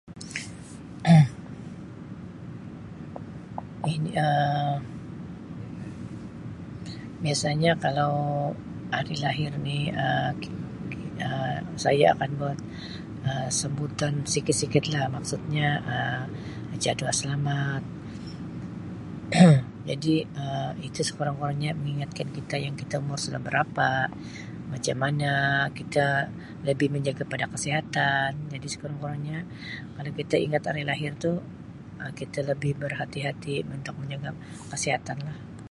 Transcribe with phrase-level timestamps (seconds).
[3.93, 4.81] Ini Um
[7.25, 8.13] biasanya kalau
[8.99, 9.75] ari lahir ni
[10.05, 10.35] Um
[11.83, 12.57] saya akan buat
[13.29, 16.23] Um sambutan sikit-sikit lah maksudnya Um
[16.71, 17.81] baca doa selamat
[19.89, 20.11] jadi
[20.43, 23.89] Um itu sekurang-kurangnya mengigatkan kita yang kita umur sudah berapa
[24.73, 25.31] macam mana
[25.79, 26.05] kita
[26.67, 29.39] lebih menjaga kepada kesihatan jadi sekurang-kurangnya
[29.99, 31.33] kalau kita ingat hari lahir tu
[32.01, 34.29] Um kita lebih berhati-hati untuk menjaga
[34.71, 35.39] kesihatan lah.